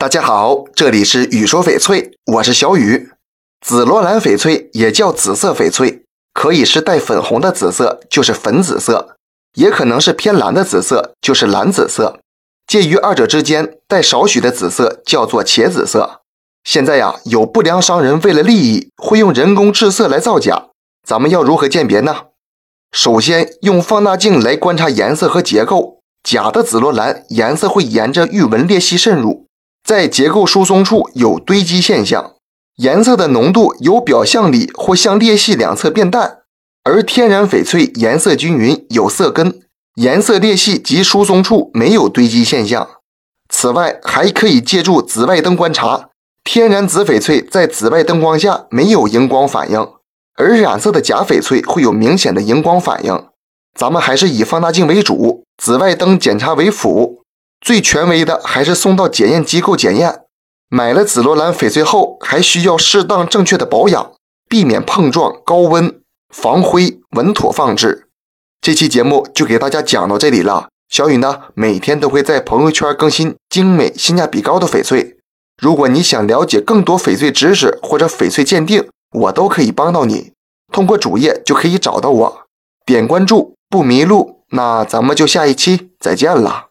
[0.00, 3.10] 大家好，这里是雨说翡翠，我是小雨。
[3.60, 9.18] 紫罗兰翡翠也叫紫色翡翠，可以是带粉红的紫色，就是粉紫色，
[9.52, 12.18] 也可能是偏蓝的紫色，就是蓝紫色。
[12.66, 16.22] 介于二者之间带少许的紫色，叫做茄紫色。
[16.64, 20.68] 现在呀，有不良商人为了利益，会用人工制色来造假。
[21.06, 22.28] 咱们要如何鉴别呢？
[22.90, 29.48] 首先用放大镜来观察颜色和结构，假的紫罗兰颜色会沿着玉纹裂隙渗入。
[29.90, 32.34] 在结构疏松处有堆积现象，
[32.76, 36.42] 颜色的浓度由表向里或向裂隙两侧变淡，
[36.84, 39.62] 而天然翡翠颜色均匀，有色根，
[39.96, 42.88] 颜色裂隙及疏松处没有堆积现象。
[43.48, 46.10] 此外，还可以借助紫外灯观察，
[46.44, 49.88] 天然紫翡翠在紫外灯光下没有荧光反应，
[50.36, 53.26] 而染色的假翡翠会有明显的荧光反应。
[53.76, 57.19] 咱们还是以放大镜为主，紫外灯检查为辅。
[57.60, 60.22] 最权威的还是送到检验机构检验。
[60.68, 64.12] 买了紫罗兰翡翠后，还需要适当正确的保养，
[64.48, 66.00] 避免碰撞、高温、
[66.32, 68.06] 防灰，稳妥放置。
[68.60, 70.68] 这期节目就给大家讲到这里了。
[70.88, 75.16] 小雨呢，每天都会在朋友圈更新精美、性价比高的翡翠。
[75.60, 80.32] 如果你想了解更多翡翠知识或者翡翠鉴定，我都可以帮到你。
[80.72, 82.42] 通过主页就可以找到我，
[82.86, 84.44] 点关注不迷路。
[84.50, 86.69] 那咱们就下一期再见了。